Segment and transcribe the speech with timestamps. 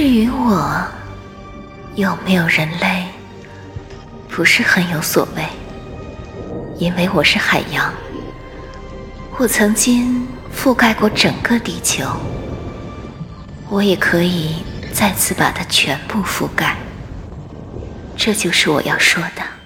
[0.00, 0.80] 至于我
[1.96, 3.04] 有没有人类
[4.28, 5.42] 不是很有所谓
[6.78, 7.92] 因为我是海洋
[9.38, 10.24] 我曾经
[10.54, 12.04] 覆盖过整个地球
[13.68, 16.76] 我也可以再次把它全部覆盖。
[18.16, 19.57] 这就是我要说的。